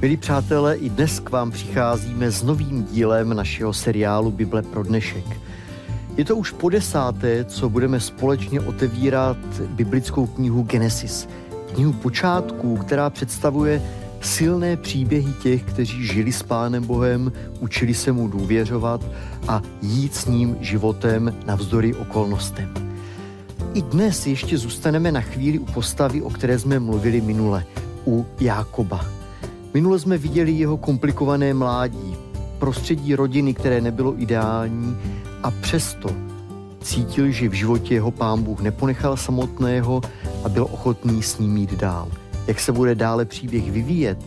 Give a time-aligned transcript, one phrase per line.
[0.00, 5.24] Milí přátelé, i dnes k vám přicházíme s novým dílem našeho seriálu Bible pro dnešek.
[6.16, 11.28] Je to už po desáté, co budeme společně otevírat biblickou knihu Genesis.
[11.74, 13.82] Knihu počátků, která představuje
[14.20, 19.00] silné příběhy těch, kteří žili s Pánem Bohem, učili se mu důvěřovat
[19.48, 22.74] a jít s ním životem navzdory okolnostem.
[23.74, 27.64] I dnes ještě zůstaneme na chvíli u postavy, o které jsme mluvili minule,
[28.06, 29.19] u Jákoba.
[29.74, 32.16] Minule jsme viděli jeho komplikované mládí,
[32.58, 34.96] prostředí rodiny, které nebylo ideální
[35.42, 36.08] a přesto
[36.80, 40.00] cítil, že v životě jeho pán Bůh neponechal samotného
[40.44, 42.08] a byl ochotný s ním jít dál.
[42.46, 44.18] Jak se bude dále příběh vyvíjet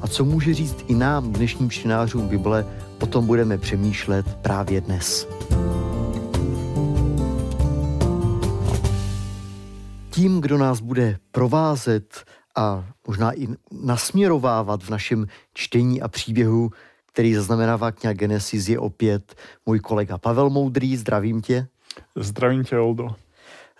[0.00, 2.66] a co může říct i nám, dnešním čtenářům Bible,
[3.00, 5.28] o tom budeme přemýšlet právě dnes.
[10.10, 12.24] Tím, kdo nás bude provázet
[12.56, 16.70] a možná i nasměrovávat v našem čtení a příběhu,
[17.06, 19.34] který zaznamenává kniha Genesis, je opět
[19.66, 20.96] můj kolega Pavel Moudrý.
[20.96, 21.66] Zdravím tě.
[22.16, 23.08] Zdravím tě, Oldo.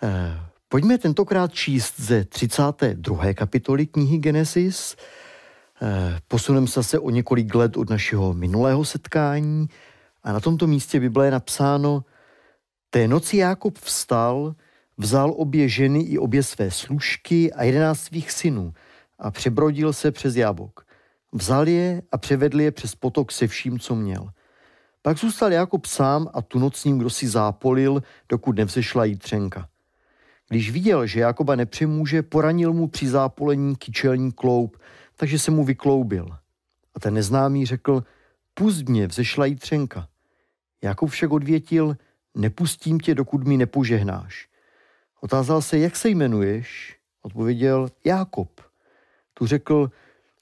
[0.03, 0.39] Eh,
[0.69, 3.33] pojďme tentokrát číst ze 32.
[3.33, 4.95] kapitoly knihy Genesis.
[5.81, 9.67] Eh, posuneme se zase o několik let od našeho minulého setkání
[10.23, 12.03] a na tomto místě Bible je napsáno
[12.89, 14.55] Té noci Jákob vstal,
[14.97, 18.73] vzal obě ženy i obě své služky a jedenáct svých synů
[19.19, 20.85] a přebrodil se přes Jábok.
[21.31, 24.29] Vzal je a převedl je přes potok se vším, co měl.
[25.01, 29.69] Pak zůstal Jakob sám a tu noc ním kdo si zápolil, dokud nevzešla jítřenka.
[30.49, 34.77] Když viděl, že Jakoba nepřemůže, poranil mu při zápolení kyčelní kloup,
[35.15, 36.37] takže se mu vykloubil.
[36.95, 38.03] A ten neznámý řekl,
[38.53, 40.07] pust mě, vzešla jítřenka.
[40.81, 41.97] Jakob však odvětil,
[42.35, 44.47] nepustím tě, dokud mi nepožehnáš.
[45.21, 46.97] Otázal se, jak se jmenuješ?
[47.21, 48.61] Odpověděl, Jákob.
[49.33, 49.91] Tu řekl,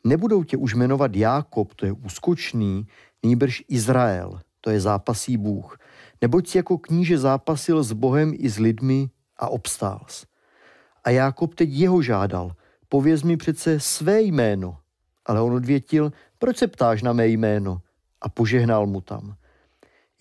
[0.03, 2.87] nebudou tě už jmenovat Jákob, to je úskočný,
[3.23, 5.77] nýbrž Izrael, to je zápasí Bůh.
[6.21, 10.05] Neboť si jako kníže zápasil s Bohem i s lidmi a obstál.
[11.03, 12.51] A Jákob teď jeho žádal,
[12.89, 14.77] pověz mi přece své jméno.
[15.25, 17.81] Ale on odvětil, proč se ptáš na mé jméno?
[18.21, 19.35] A požehnal mu tam.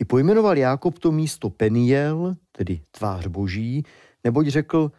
[0.00, 3.84] I pojmenoval Jákob to místo Peniel, tedy tvář boží,
[4.25, 4.93] neboť řekl,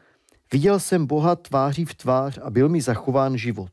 [0.54, 3.72] viděl jsem Boha tváří v tvář a byl mi zachován život.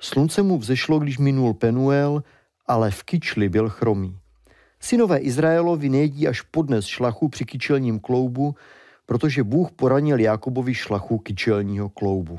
[0.00, 2.22] Slunce mu vzešlo, když minul Penuel,
[2.66, 4.18] ale v kyčli byl chromý.
[4.80, 8.54] Synové Izraelovi nejedí až podnes šlachu při kyčelním kloubu,
[9.06, 12.38] protože Bůh poranil Jakobovi šlachu kyčelního kloubu.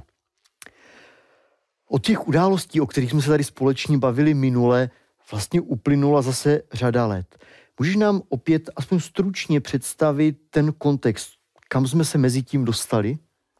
[1.89, 4.89] Od těch událostí, o kterých jsme se tady společně bavili minule,
[5.31, 7.45] vlastně uplynula zase řada let.
[7.79, 11.40] Můžeš nám opět aspoň stručně představit ten kontext,
[11.71, 13.17] kam jsme se mezi tím dostali?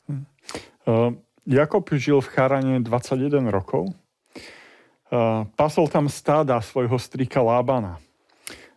[0.07, 0.25] Hmm.
[0.85, 1.13] Uh,
[1.47, 3.87] Jakob žil v Charane 21 rokov.
[3.87, 8.03] Uh, pasol tam stáda svojho strika Lábana.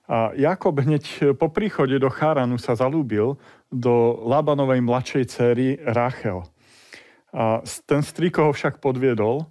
[0.07, 3.35] A Jakob hneď po príchode do Charanu sa zalúbil
[3.73, 6.47] do Lábanovej mladšej céry Rachel.
[7.35, 7.59] A
[7.91, 9.51] ten striko ho však podviedol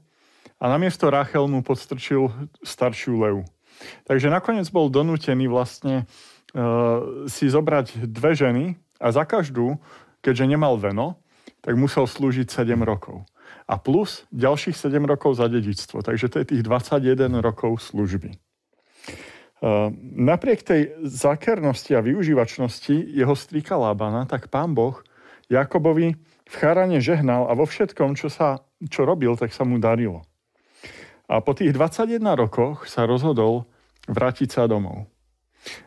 [0.61, 2.31] a namiesto Rachel mu podstrčil
[2.63, 3.44] staršiu Leu.
[4.07, 6.07] Takže nakoniec bol donútený vlastne
[6.55, 8.65] uh, si zobrať dve ženy
[9.03, 9.75] a za každú,
[10.23, 11.19] keďže nemal veno,
[11.59, 13.27] tak musel slúžiť 7 rokov.
[13.67, 15.99] A plus ďalších 7 rokov za dedičstvo.
[15.99, 18.35] Takže to je tých 21 rokov služby.
[20.19, 24.99] Napriek tej zákernosti a využívačnosti jeho strýka Lábana, tak pán Boh
[25.47, 28.59] Jakobovi v Charane žehnal a vo všetkom, čo, sa,
[28.91, 30.27] čo robil, tak sa mu darilo.
[31.31, 33.63] A po tých 21 rokoch sa rozhodol
[34.11, 35.07] vrátiť sa domov.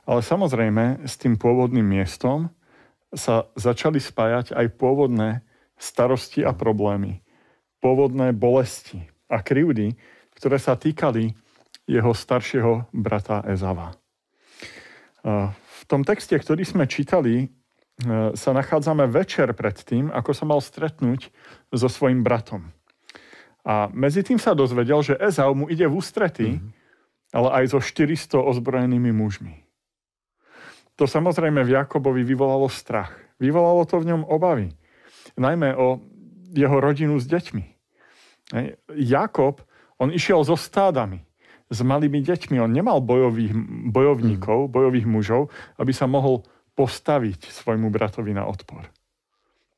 [0.08, 2.48] Ale samozrejme s tým pôvodným miestom
[3.16, 5.42] sa začali spájať aj pôvodné
[5.80, 7.24] starosti a problémy,
[7.80, 9.96] pôvodné bolesti a krivdy,
[10.36, 11.32] ktoré sa týkali
[11.88, 13.96] jeho staršieho brata Ezava.
[15.26, 17.46] V tom texte, ktorý sme čítali, e,
[18.34, 21.30] sa nachádzame večer pred tým, ako sa mal stretnúť
[21.74, 22.70] so svojim bratom.
[23.66, 27.34] A medzi tým sa dozvedel, že Ezau mu ide v ústrety, mm-hmm.
[27.34, 29.65] ale aj so 400 ozbrojenými mužmi.
[30.96, 33.12] To samozrejme v Jakobovi vyvolalo strach.
[33.36, 34.72] Vyvolalo to v ňom obavy
[35.36, 36.00] najmä o
[36.54, 37.64] jeho rodinu s deťmi.
[38.96, 39.60] Jakob,
[39.98, 41.26] on išiel so stádami,
[41.66, 42.62] s malými deťmi.
[42.62, 43.52] On nemal bojových,
[43.90, 44.72] bojovníkov, mm.
[44.72, 45.50] bojových mužov,
[45.82, 46.46] aby sa mohol
[46.78, 48.86] postaviť svojmu bratovi na odpor.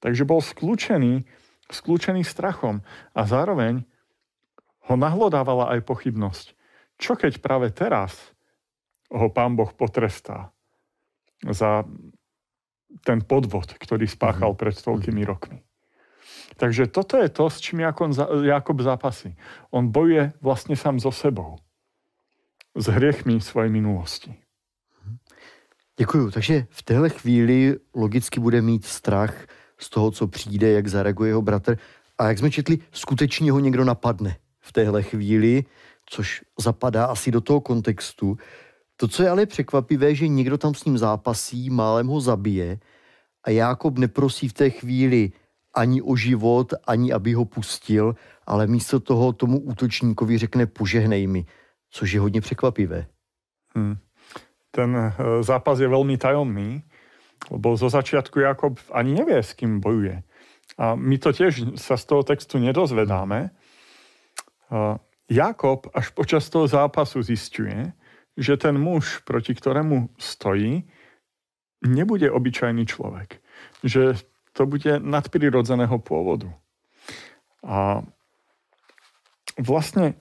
[0.04, 1.24] Takže bol skľúčený,
[1.72, 2.84] skľúčený strachom
[3.16, 3.88] a zároveň
[4.90, 6.46] ho nahlodávala aj pochybnosť.
[6.98, 8.14] Čo keď práve teraz
[9.08, 10.52] ho pán Boh potrestá
[11.44, 11.84] za
[13.04, 14.58] ten podvod, ktorý spáchal mhm.
[14.58, 15.58] pred toľkými rokmi.
[16.58, 17.86] Takže toto je to, s čím
[18.42, 19.36] Jakob zápasí.
[19.70, 21.62] On bojuje vlastne sám so sebou.
[22.74, 24.34] S hriechmi svojej minulosti.
[25.98, 26.30] Děkuju.
[26.30, 29.46] Takže v téhle chvíli logicky bude mít strach
[29.78, 31.78] z toho, co přijde, jak zareaguje jeho bratr.
[32.18, 35.64] A jak jsme četli, skutečně ho někdo napadne v téhle chvíli,
[36.10, 38.38] což zapadá asi do toho kontextu.
[38.98, 42.78] To, co je ale překvapivé, že někdo tam s ním zápasí, málem ho zabije
[43.44, 45.32] a Jákob neprosí v té chvíli
[45.74, 48.14] ani o život, ani aby ho pustil,
[48.46, 51.46] ale místo toho tomu útočníkovi řekne požehnej mi,
[51.90, 53.06] což je hodně překvapivé.
[53.76, 53.96] Hmm.
[54.70, 56.82] Ten eh, zápas je velmi tajomný,
[57.50, 60.22] lebo zo začiatku Jakob ani nevie, s kým bojuje.
[60.78, 63.50] A my to tiež sa z toho textu nedozvedáme.
[65.30, 67.92] Jakob až počas toho zápasu zistuje,
[68.38, 70.86] že ten muž, proti ktorému stojí,
[71.82, 73.42] nebude obyčajný človek.
[73.82, 74.14] Že
[74.54, 76.54] to bude nadprirodzeného pôvodu.
[77.66, 78.06] A
[79.58, 80.14] vlastne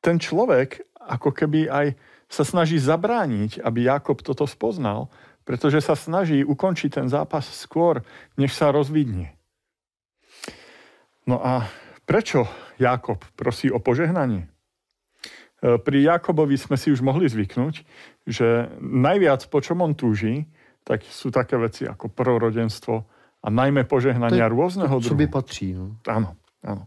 [0.00, 1.86] ten človek ako keby aj
[2.32, 5.12] sa snaží zabrániť, aby Jakob toto spoznal,
[5.44, 8.00] pretože sa snaží ukončiť ten zápas skôr,
[8.40, 9.36] než sa rozvidne.
[11.28, 11.68] No a
[12.08, 12.48] prečo
[12.80, 14.48] Jakob prosí o požehnanie?
[15.64, 17.74] E, pri Jakobovi sme si už mohli zvyknúť,
[18.28, 20.44] že najviac po čom on túži,
[20.84, 22.94] tak sú také veci ako prorodenstvo
[23.40, 25.16] a najmä požehnania to rôzneho druhu.
[25.16, 25.72] by patrí.
[25.72, 25.96] No.
[26.04, 26.84] Áno, áno.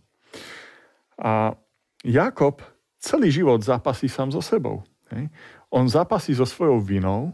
[1.18, 1.58] A
[2.06, 2.62] Jakob
[3.02, 4.86] celý život zápasí sám so sebou.
[5.10, 5.34] Hej.
[5.74, 7.34] On zápasí so svojou vinou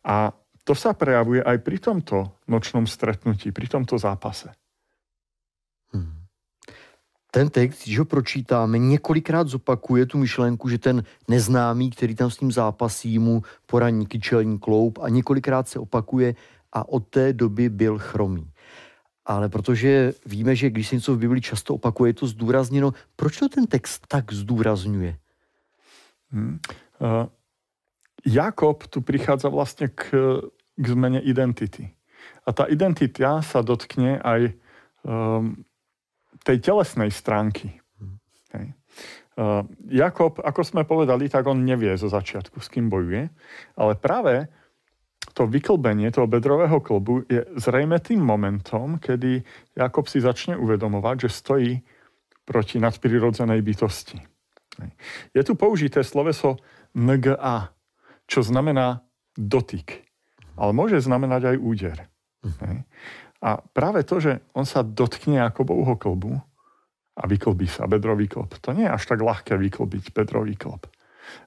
[0.00, 0.32] a
[0.62, 4.48] to sa prejavuje aj pri tomto nočnom stretnutí, pri tomto zápase.
[7.32, 12.36] Ten text, když ho pročítáme, několikrát zopakuje tu myšlenku, že ten neznámý, který tam s
[12.36, 16.34] tím zápasí, mu poraní kyčelní kloup a několikrát se opakuje
[16.72, 18.52] a od té doby byl chromý.
[19.24, 23.38] Ale protože víme, že když se něco v Bibli často opakuje, je to zdůrazněno, proč
[23.38, 25.16] to ten text tak zdůrazňuje?
[26.30, 26.58] Hmm.
[27.00, 27.26] Uh,
[28.26, 30.14] Jakob tu prichádza vlastne k,
[30.78, 31.90] k zmene identity.
[32.46, 34.54] A tá identita sa dotkne aj
[35.02, 35.66] um,
[36.42, 37.78] tej telesnej stránky.
[38.52, 38.74] Hej.
[39.32, 43.32] Uh, Jakob, ako sme povedali, tak on nevie zo začiatku, s kým bojuje,
[43.80, 44.52] ale práve
[45.32, 49.40] to vyklbenie toho bedrového klbu je zrejme tým momentom, kedy
[49.72, 51.72] Jakob si začne uvedomovať, že stojí
[52.44, 54.20] proti nadprirodzenej bytosti.
[54.82, 54.90] Hej.
[55.32, 56.60] Je tu použité sloveso
[56.92, 57.72] nga,
[58.28, 59.00] čo znamená
[59.32, 60.04] dotyk,
[60.60, 61.96] ale môže znamenať aj úder.
[62.42, 62.84] Hej.
[63.42, 66.38] A práve to, že on sa dotkne Jakobovho klbu
[67.18, 70.86] a vyklbí sa bedrový klb, to nie je až tak ľahké vyklbiť bedrový klb.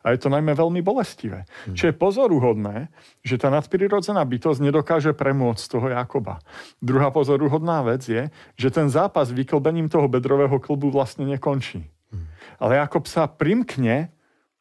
[0.02, 1.46] A je to najmä veľmi bolestivé.
[1.46, 1.76] Hmm.
[1.78, 2.90] Čo je pozoruhodné,
[3.22, 6.42] že tá nadprirodzená bytosť nedokáže premôcť toho Jakoba.
[6.80, 11.86] Druhá pozoruhodná vec je, že ten zápas vyklbením toho bedrového klbu vlastne nekončí.
[12.10, 12.26] Hmm.
[12.58, 14.10] Ale Jakob sa primkne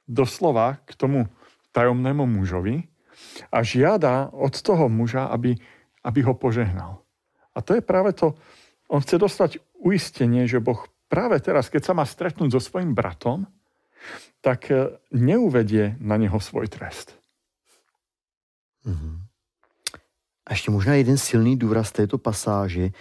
[0.05, 1.31] doslova k tomu
[1.73, 2.85] tajomnému mužovi
[3.49, 5.57] a žiada od toho muža, aby,
[6.05, 7.04] aby ho požehnal.
[7.55, 8.35] A to je práve to,
[8.89, 13.47] on chce dostať uistenie, že Boh práve teraz, keď sa má stretnúť so svojim bratom,
[14.41, 17.17] tak e, neuvedie na něho svoj trest.
[18.87, 19.21] Mm-hmm.
[20.47, 22.83] A ještě možná jeden silný důraz této pasáže.
[22.83, 22.93] E,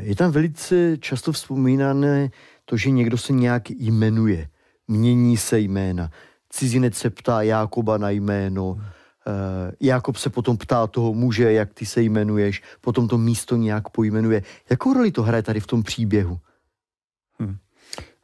[0.00, 2.30] je tam velice často vzpomínané
[2.64, 4.48] to, že někdo se nějak jmenuje.
[4.88, 6.10] Mění se jména.
[6.50, 8.80] Cizinec se ptá Jákoba na jméno.
[9.22, 13.88] Uh, Jakob se potom ptá toho muže, jak ty se jmenuješ, potom to místo nějak
[13.88, 14.42] pojmenuje.
[14.70, 16.40] Jakou roli to hraje tady v tom příběhu?
[17.38, 17.56] Hmm.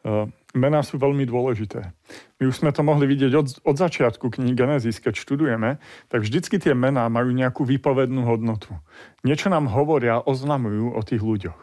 [0.03, 1.93] Uh, mená sú veľmi dôležité.
[2.41, 5.79] My už sme to mohli vidieť od, od začiatku knihy Genesis, keď študujeme,
[6.09, 8.73] tak vždycky tie mená majú nejakú výpovednú hodnotu.
[9.23, 11.61] Niečo nám hovoria, oznamujú o tých ľuďoch.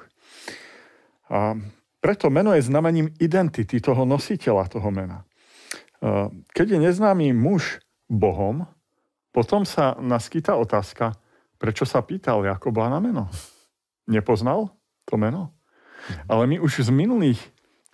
[1.34, 1.58] A
[2.00, 5.26] preto meno je znamením identity toho nositeľa toho mena.
[6.54, 8.70] Keď je neznámy muž Bohom,
[9.36, 11.12] potom sa naskytá otázka,
[11.60, 13.28] prečo sa pýtal Jakoba na meno.
[14.08, 14.72] Nepoznal
[15.04, 15.52] to meno?
[16.32, 17.44] Ale my už z minulých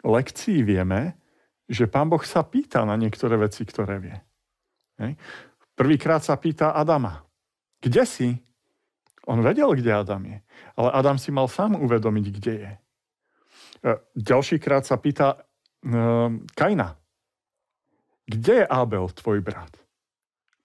[0.06, 1.18] lekcií vieme,
[1.66, 4.18] že pán Boh sa pýta na niektoré veci, ktoré vie.
[5.74, 7.26] Prvýkrát sa pýta Adama.
[7.82, 8.30] Kde si?
[9.26, 10.38] On vedel, kde Adam je.
[10.78, 12.72] Ale Adam si mal sám uvedomiť, kde je.
[13.82, 16.94] E, ďalšíkrát sa pýta uh, Kaina.
[18.30, 19.81] Kde je Abel, tvoj brat?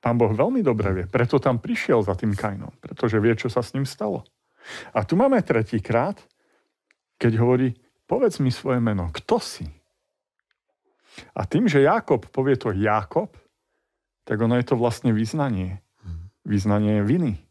[0.06, 3.58] Pán Boh veľmi dobre vie, preto tam prišiel za tým Kainom, pretože vie, čo sa
[3.58, 4.22] s ním stalo.
[4.94, 6.14] A tu máme tretíkrát,
[7.18, 7.74] keď hovorí,
[8.06, 9.66] povedz mi svoje meno, kto si?
[11.34, 13.34] A tým, že Jakob povie to Jakob,
[14.22, 15.82] tak ono je to vlastne význanie.
[16.46, 17.42] Význanie viny.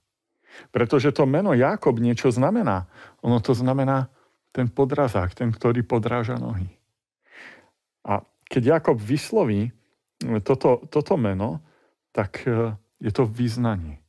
[0.72, 2.88] Pretože to meno Jakob niečo znamená.
[3.20, 4.08] Ono to znamená
[4.56, 6.72] ten podrazák, ten, ktorý podráža nohy.
[8.08, 9.76] A keď Jakob vysloví
[10.40, 11.60] toto, toto meno,
[12.16, 14.00] tak e, je to význanie.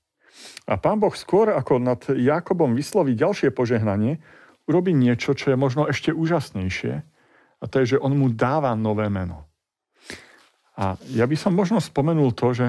[0.70, 4.22] A pán Boh skôr ako nad Jakobom vysloví ďalšie požehnanie,
[4.70, 7.02] urobí niečo, čo je možno ešte úžasnejšie,
[7.56, 9.48] a to je, že on mu dáva nové meno.
[10.76, 12.66] A ja by som možno spomenul to, že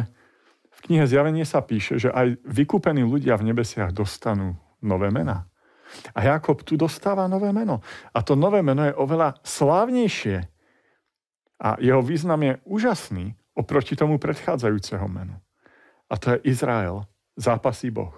[0.71, 5.43] v knihe Zjavenie sa píše, že aj vykúpení ľudia v nebesiach dostanú nové mená.
[6.15, 7.83] A Jakob tu dostáva nové meno.
[8.15, 10.47] A to nové meno je oveľa slávnejšie.
[11.57, 15.33] A jeho význam je úžasný oproti tomu predchádzajúceho menu.
[16.07, 17.03] A to je Izrael,
[17.35, 18.13] zápasí Boh.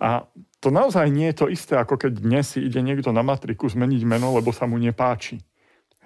[0.00, 0.24] A
[0.64, 4.02] to naozaj nie je to isté, ako keď dnes si ide niekto na matriku zmeniť
[4.08, 5.44] meno, lebo sa mu nepáči.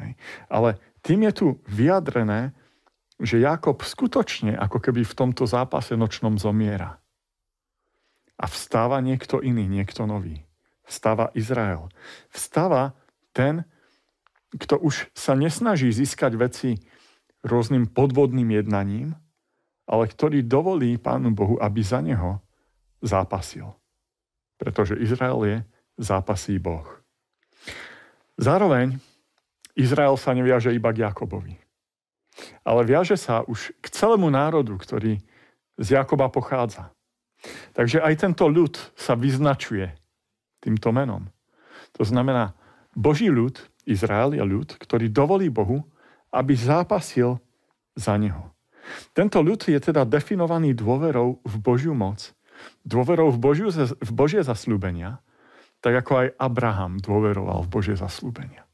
[0.02, 0.18] Hej.
[0.50, 2.50] Ale tým je tu vyjadrené,
[3.22, 6.98] že Jakob skutočne ako keby v tomto zápase nočnom zomiera.
[8.34, 10.42] A vstáva niekto iný, niekto nový.
[10.82, 11.86] Vstáva Izrael.
[12.34, 12.98] Vstáva
[13.30, 13.62] ten,
[14.58, 16.70] kto už sa nesnaží získať veci
[17.44, 19.12] rôznym podvodným jednaním,
[19.84, 22.40] ale ktorý dovolí Pánu Bohu, aby za neho
[23.04, 23.68] zápasil.
[24.56, 25.56] Pretože Izrael je
[26.00, 26.88] zápasí Boh.
[28.40, 28.96] Zároveň
[29.76, 31.64] Izrael sa neviaže iba k Jakobovi
[32.64, 35.22] ale viaže sa už k celému národu, ktorý
[35.78, 36.90] z Jakoba pochádza.
[37.76, 39.92] Takže aj tento ľud sa vyznačuje
[40.64, 41.28] týmto menom.
[42.00, 42.56] To znamená,
[42.96, 45.84] Boží ľud, Izrael je ľud, ktorý dovolí Bohu,
[46.34, 47.38] aby zápasil
[47.94, 48.50] za neho.
[49.14, 52.34] Tento ľud je teda definovaný dôverou v Božiu moc,
[52.84, 53.70] dôverou v, Božiu,
[54.02, 55.22] v Božie zaslúbenia,
[55.80, 58.64] tak ako aj Abraham dôveroval v Božie zaslúbenia.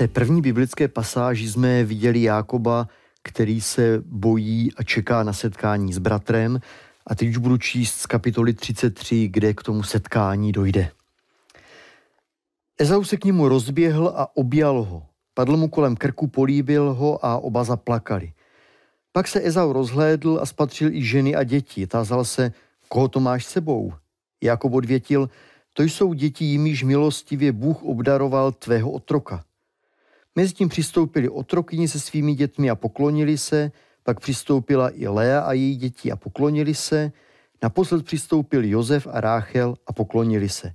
[0.00, 2.88] té první biblické pasáži jsme viděli Jákoba,
[3.22, 6.60] který se bojí a čeká na setkání s bratrem.
[7.06, 10.90] A teď už budu číst z kapitoly 33, kde k tomu setkání dojde.
[12.80, 15.02] Ezau se k němu rozběhl a objal ho.
[15.34, 18.32] Padl mu kolem krku, políbil ho a oba zaplakali.
[19.12, 21.86] Pak se Ezau rozhlédl a spatřil i ženy a děti.
[21.86, 22.52] Tázal se,
[22.88, 23.92] koho to máš sebou?
[24.42, 25.30] Jakob odvětil,
[25.74, 29.44] to jsou děti, jimiž milostivě Bůh obdaroval tvého otroka.
[30.36, 33.72] Mezitím přistoupili otrokyni se svými dětmi a poklonili se,
[34.02, 37.12] pak přistoupila i Lea a její děti a poklonili se,
[37.62, 40.72] naposled přistoupil Jozef a Ráchel a poklonili se.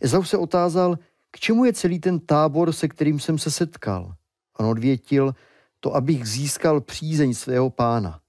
[0.00, 0.98] Ezau se otázal,
[1.36, 4.14] k čemu je celý ten tábor, se kterým jsem se setkal.
[4.58, 5.34] On odvětil,
[5.80, 8.20] to abych získal přízeň svého pána.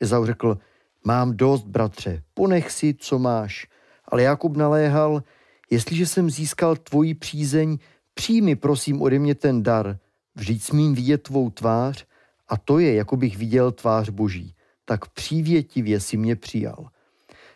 [0.00, 0.58] Ezau řekl,
[1.04, 3.66] mám dost, bratře, ponech si, co máš.
[4.04, 5.22] Ale Jakub naléhal,
[5.70, 7.78] jestliže jsem získal tvoji přízeň,
[8.14, 9.98] přijmi prosím ode mě ten dar,
[10.34, 12.06] vždyť smím vidět tvou tvář
[12.48, 14.54] a to je, jako bych viděl tvář Boží.
[14.84, 16.88] Tak přívětivě si mě přijal.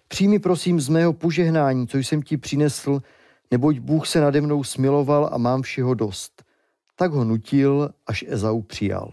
[0.09, 3.03] Přijmi prosím z mého požehnání, co jsem ti přinesl,
[3.51, 6.45] neboť Bůh se nade mnou smiloval a mám všeho dost.
[6.97, 9.13] Tak ho nutil, až Ezau přijal.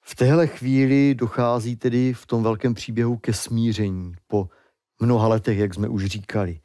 [0.00, 4.48] V téhle chvíli dochází tedy v tom velkém příběhu ke smíření po
[5.00, 6.60] mnoha letech, jak jsme už říkali.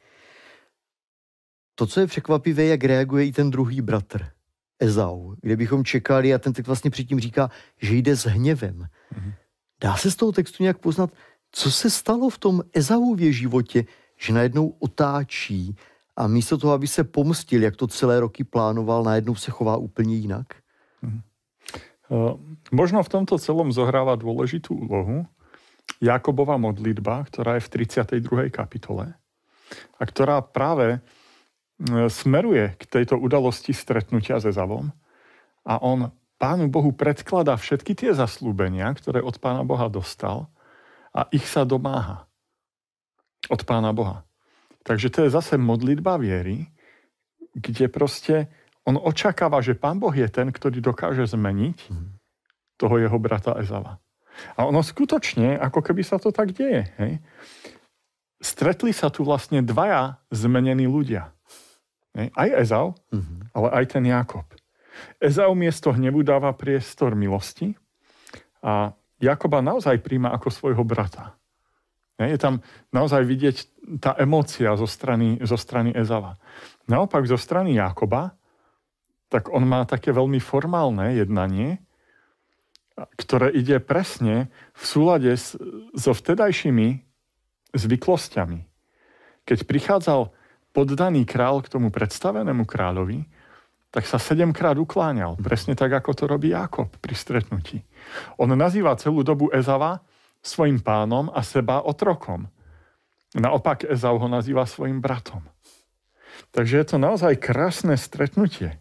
[1.74, 4.26] To, co je překvapivé, jak reaguje i ten druhý bratr,
[4.78, 7.50] Ezau, kde bychom čekali, a ten text vlastně předtím říká,
[7.82, 8.78] že jde s hněvem.
[8.78, 9.34] Mm-hmm.
[9.80, 11.10] Dá se z toho textu nějak poznat,
[11.52, 13.84] co se stalo v tom Ezauvě životě,
[14.20, 15.72] že najednou otáčí
[16.16, 20.14] a místo toho, aby se pomstil, jak to celé roky plánoval, najednou se chová úplně
[20.14, 20.46] jinak?
[21.04, 21.22] Mm-hmm.
[22.10, 22.36] Uh,
[22.72, 25.30] možno v tomto celom zohráva dôležitú úlohu
[26.02, 28.50] Jakobova modlitba, ktorá je v 32.
[28.50, 29.14] kapitole
[29.94, 30.98] a ktorá práve
[31.80, 34.92] E, smeruje k tejto udalosti stretnutia se Zavom
[35.64, 40.48] a on Pánu Bohu predkladá všetky tie zaslúbenia, ktoré od Pána Boha dostal
[41.12, 42.28] a ich sa domáha
[43.48, 44.26] od Pána Boha.
[44.84, 46.68] Takže to je zase modlitba viery,
[47.56, 48.50] kde proste
[48.84, 51.78] on očakáva, že Pán Boh je ten, ktorý dokáže zmeniť
[52.80, 54.00] toho jeho brata Ezava.
[54.56, 56.88] A ono skutočne, ako keby sa to tak deje.
[56.96, 57.12] Hej?
[58.40, 61.28] Stretli sa tu vlastne dvaja zmenení ľudia.
[62.16, 63.52] Aj Ezau, mm-hmm.
[63.52, 64.48] ale aj ten Jakob.
[65.20, 67.76] Ezau miesto hnevu dáva priestor milosti
[68.64, 71.36] a Jakoba naozaj príjma ako svojho brata.
[72.20, 72.60] Je tam
[72.92, 73.56] naozaj vidieť
[73.96, 76.36] tá emócia zo strany, zo strany Ezava.
[76.84, 78.36] Naopak zo strany Jakoba,
[79.32, 81.80] tak on má také veľmi formálne jednanie,
[83.16, 85.56] ktoré ide presne v súlade s,
[85.96, 87.00] so vtedajšími
[87.72, 88.60] zvyklosťami.
[89.48, 90.28] Keď prichádzal
[90.76, 93.24] poddaný král k tomu predstavenému kráľovi,
[93.90, 95.34] tak sa sedemkrát ukláňal.
[95.40, 97.82] Presne tak, ako to robí Jakob pri stretnutí.
[98.38, 100.04] On nazýva celú dobu Ezava
[100.42, 102.48] svojim pánom a seba otrokom.
[103.36, 105.44] Naopak Ezau ho nazýva svojim bratom.
[106.50, 108.80] Takže je to naozaj krásne stretnutie.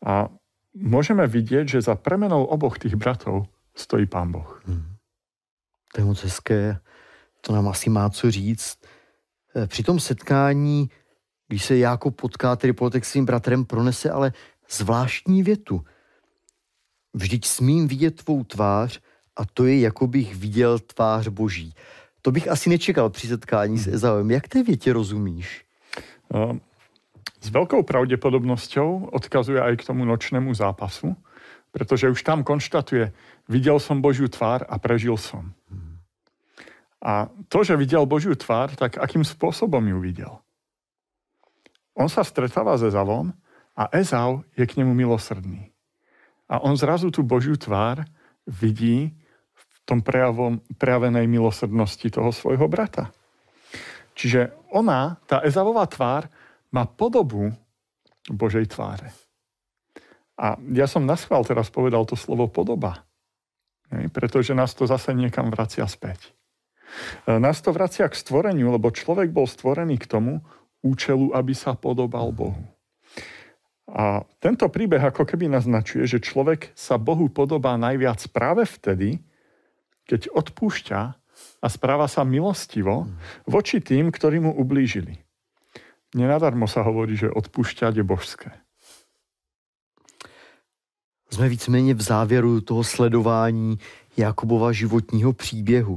[0.00, 0.32] A
[0.72, 4.62] môžeme vidieť, že za premenou oboch tých bratov stojí pán Boh.
[4.64, 4.96] Hmm.
[5.92, 6.80] To je moc hezké.
[7.40, 8.78] To nám asi má co říct.
[9.56, 10.90] E, při tom setkání,
[11.48, 14.32] když se Jákob potká tedy Polotek svým bratrem, pronese ale
[14.70, 15.84] zvláštní větu.
[17.14, 19.00] Vždyť smím vidět tvou tvář
[19.36, 21.74] a to je, jako bych viděl tvář boží.
[22.22, 23.94] To bych asi nečekal při setkání s hmm.
[23.94, 24.30] Ezauem.
[24.30, 25.64] Jak té větě rozumíš?
[27.42, 31.18] S veľkou pravdepodobnosťou odkazuje aj k tomu nočnému zápasu,
[31.74, 33.10] pretože už tam konštatuje,
[33.50, 35.50] videl som Božiu tvár a prežil som.
[37.02, 40.32] A to, že videl Božiu tvár, tak akým spôsobom ju videl?
[41.98, 43.34] On sa stretáva s Ezavom
[43.74, 45.74] a Ezau je k nemu milosrdný.
[46.46, 48.06] A on zrazu tú Božiu tvár
[48.46, 49.18] vidí
[49.84, 53.10] tom prejavom, prejavenej milosrdnosti toho svojho brata.
[54.12, 56.28] Čiže ona, tá Ezavová tvár,
[56.72, 57.52] má podobu
[58.28, 59.12] Božej tváre.
[60.38, 63.04] A ja som na schvál teraz povedal to slovo podoba,
[64.14, 66.32] pretože nás to zase niekam vracia späť.
[67.28, 70.40] E, nás to vracia k stvoreniu, lebo človek bol stvorený k tomu
[70.80, 72.64] účelu, aby sa podobal Bohu.
[73.92, 79.20] A tento príbeh ako keby naznačuje, že človek sa Bohu podobá najviac práve vtedy,
[80.12, 81.00] keď odpúšťa
[81.64, 83.08] a správa sa milostivo
[83.48, 85.16] voči tým, ktorí mu ublížili.
[86.12, 88.50] Nenadarmo sa hovorí, že odpúšťať je božské.
[91.32, 93.78] Jsme víceméně v závěru toho sledování
[94.16, 95.96] Jakobova životního příběhu.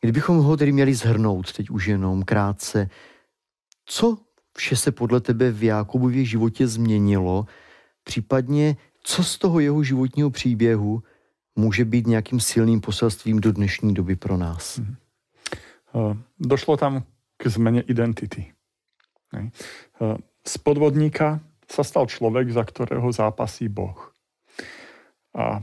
[0.00, 2.86] Kdybychom ho tedy měli zhrnout teď už jenom krátce,
[3.86, 4.18] co
[4.54, 7.46] vše se podle tebe v Jakobově životě změnilo,
[8.04, 11.02] případně co z toho jeho životního příběhu
[11.56, 14.78] může být nějakým silným poselstvím do dnešní doby pro nás?
[14.78, 14.96] Mhm.
[15.94, 18.50] Eh, došlo tam k zmene identity.
[19.34, 19.50] Eh,
[20.46, 21.40] z podvodníka
[21.70, 24.14] sa stal človek, za ktorého zápasí Boh.
[25.34, 25.62] A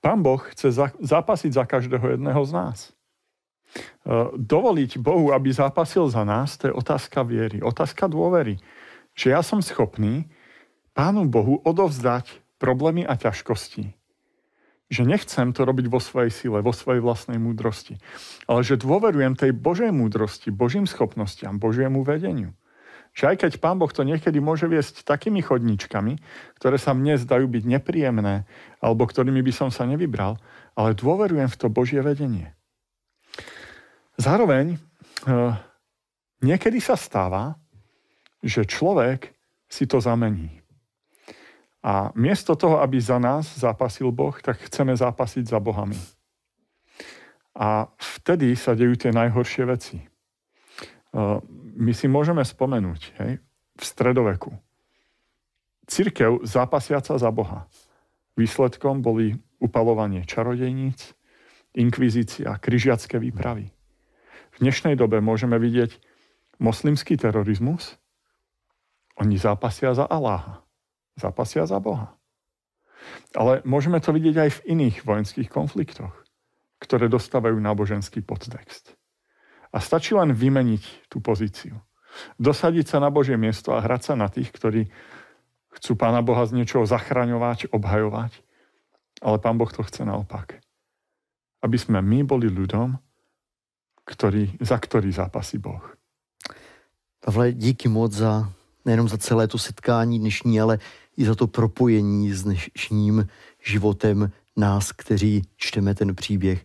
[0.00, 2.78] pán Boh chce zápasiť za každého jedného z nás.
[2.92, 8.56] Eh, dovoliť Bohu, aby zápasil za nás, to je otázka viery, otázka dôvery.
[9.16, 10.28] Že ja som schopný
[10.96, 13.95] Pánu Bohu odovzdať problémy a ťažkosti
[14.86, 17.98] že nechcem to robiť vo svojej sile, vo svojej vlastnej múdrosti,
[18.46, 22.54] ale že dôverujem tej Božej múdrosti, Božím schopnostiam, Božiemu vedeniu.
[23.16, 26.20] Že aj keď Pán Boh to niekedy môže viesť takými chodničkami,
[26.60, 28.44] ktoré sa mne zdajú byť nepríjemné,
[28.78, 30.36] alebo ktorými by som sa nevybral,
[30.76, 32.52] ale dôverujem v to Božie vedenie.
[34.20, 35.52] Zároveň eh,
[36.44, 37.56] niekedy sa stáva,
[38.44, 39.32] že človek
[39.66, 40.65] si to zamení.
[41.86, 45.94] A miesto toho, aby za nás zápasil Boh, tak chceme zápasiť za Bohami.
[47.54, 50.02] A vtedy sa dejú tie najhoršie veci.
[50.02, 50.06] E,
[51.78, 53.38] my si môžeme spomenúť hej,
[53.78, 54.50] v stredoveku.
[55.86, 57.70] Církev zápasiaca za Boha.
[58.34, 61.14] Výsledkom boli upalovanie čarodejníc,
[61.78, 63.70] inkvizícia, kryžiacké výpravy.
[64.50, 66.02] V dnešnej dobe môžeme vidieť
[66.58, 67.94] moslimský terorizmus.
[69.22, 70.65] Oni zápasia za Aláha
[71.16, 72.12] Zapasia za Boha.
[73.32, 76.12] Ale môžeme to vidieť aj v iných vojenských konfliktoch,
[76.80, 78.92] ktoré dostávajú náboženský podtext.
[79.72, 81.76] A stačí len vymeniť tú pozíciu.
[82.40, 84.88] Dosadiť sa na Božie miesto a hrať sa na tých, ktorí
[85.76, 88.32] chcú Pána Boha z niečoho zachraňovať, obhajovať.
[89.20, 90.60] Ale Pán Boh to chce naopak.
[91.60, 92.96] Aby sme my boli ľuďom,
[94.04, 95.82] ktorý, za ktorý zápasí Boh.
[97.20, 98.48] Pavle, díky moc za
[98.86, 100.78] nejenom za celé to setkání dnešní, ale
[101.16, 103.28] i za to propojení s dnešním
[103.64, 106.64] životem nás, kteří čteme ten příběh.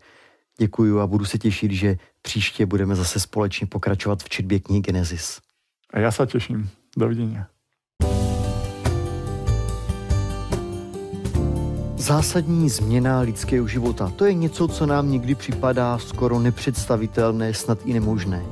[0.58, 5.40] Děkuji a budu se těšit, že příště budeme zase společně pokračovat v četbě knihy Genesis.
[5.94, 6.70] A já se těším.
[6.98, 7.48] Dovidenia.
[11.98, 17.94] Zásadní změna lidského života, to je něco, co nám někdy připadá skoro nepředstavitelné, snad i
[17.94, 18.46] nemožné.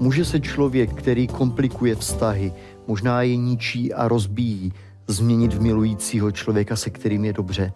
[0.00, 2.52] Může se člověk, který komplikuje vztahy,
[2.86, 4.72] možná je ničí a rozbíjí,
[5.08, 7.72] změnit v milujícího člověka, se kterým je dobře.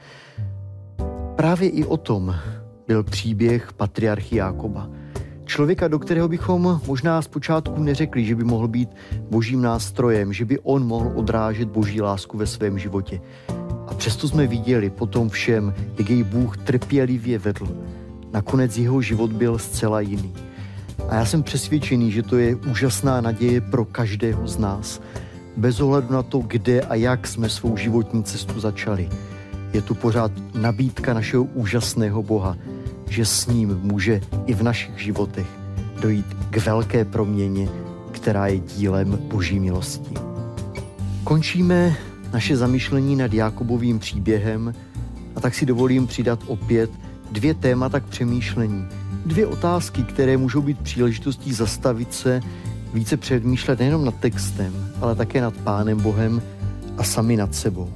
[1.36, 2.34] Právě i o tom
[2.86, 4.90] byl příběh patriarchy Jákoba.
[5.44, 8.88] Člověka, do kterého bychom možná zpočátku neřekli, že by mohl být
[9.30, 13.20] božím nástrojem, že by on mohl odrážet boží lásku ve svém životě.
[13.86, 17.68] A přesto jsme viděli potom všem, jak jej Bůh trpělivě vedl.
[18.32, 20.34] Nakonec jeho život byl zcela jiný.
[21.08, 25.00] A já jsem přesvědčený, že to je úžasná naděje pro každého z nás.
[25.56, 29.08] Bez ohledu na to, kde a jak jsme svou životní cestu začali.
[29.72, 32.56] Je tu pořád nabídka našeho úžasného Boha,
[33.08, 35.46] že s ním může i v našich životech
[36.00, 37.68] dojít k velké proměně,
[38.12, 40.14] která je dílem Boží milosti.
[41.24, 41.96] Končíme
[42.32, 44.74] naše zamyšlení nad Jakobovým příběhem
[45.36, 46.90] a tak si dovolím přidat opět
[47.32, 48.86] dvě témata k přemýšlení.
[49.26, 52.40] Dvě otázky, které můžou být příležitostí zastavit se,
[52.92, 56.42] více přemýšlet nejenom nad textem, ale také nad Pánem Bohem
[56.98, 57.88] a sami nad sebou.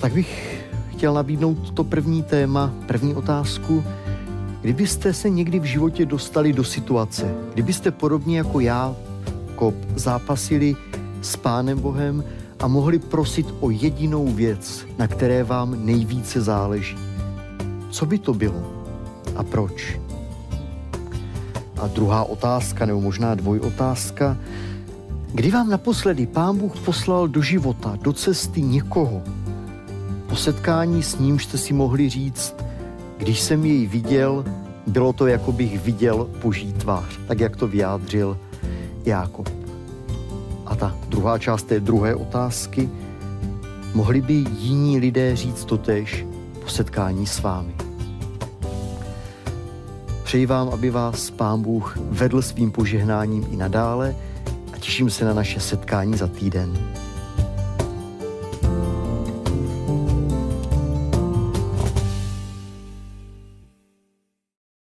[0.00, 3.84] Tak bych chtěl nabídnout to první téma, první otázku.
[4.60, 8.96] Kdybyste se někdy v životě dostali do situace, kdybyste podobně jako já,
[9.54, 10.76] Kop, zápasili
[11.22, 12.24] s Pánem Bohem
[12.60, 16.98] a mohli prosit o jedinou věc, na které vám nejvíce záleží.
[17.90, 18.84] Co by to bylo
[19.36, 20.00] a proč?
[21.80, 24.36] A druhá otázka, nebo možná dvojotázka,
[25.34, 29.22] kdy vám naposledy Pán Bůh poslal do života, do cesty někoho,
[30.28, 32.54] po setkání s ním jste si mohli říct,
[33.16, 34.44] když jsem jej viděl,
[34.86, 38.38] bylo to, jako bych viděl boží tvář, tak jak to vyjádřil
[39.04, 39.48] Jákob.
[40.66, 42.88] A ta druhá část té druhé otázky,
[43.94, 46.26] mohli by jiní lidé říct totež
[46.62, 47.79] po setkání s vámi.
[50.30, 54.16] Přeji vám, aby vás Pán Bůh vedl svým požehnáním i nadále
[54.72, 56.94] a těším se na naše setkání za týden.